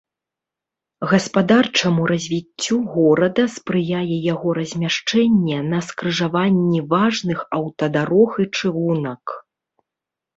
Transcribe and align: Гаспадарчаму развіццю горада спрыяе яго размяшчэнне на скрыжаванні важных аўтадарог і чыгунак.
Гаспадарчаму 1.09 2.05
развіццю 2.11 2.77
горада 2.93 3.45
спрыяе 3.55 4.17
яго 4.33 4.49
размяшчэнне 4.59 5.59
на 5.73 5.79
скрыжаванні 5.89 6.79
важных 6.95 7.39
аўтадарог 7.59 8.31
і 8.45 8.47
чыгунак. 8.61 9.23